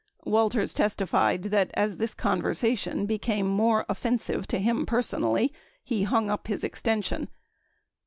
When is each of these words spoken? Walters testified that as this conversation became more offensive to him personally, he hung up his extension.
Walters 0.25 0.73
testified 0.73 1.43
that 1.51 1.69
as 1.75 1.97
this 1.97 2.15
conversation 2.15 3.05
became 3.05 3.45
more 3.47 3.85
offensive 3.87 4.47
to 4.47 4.57
him 4.57 4.87
personally, 4.87 5.53
he 5.83 6.01
hung 6.05 6.27
up 6.27 6.47
his 6.47 6.63
extension. 6.63 7.29